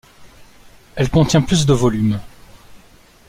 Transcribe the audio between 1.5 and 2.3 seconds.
de volumes.